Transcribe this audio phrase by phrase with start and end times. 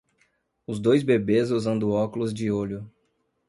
[0.65, 2.89] os dois bebês usando óculos de olho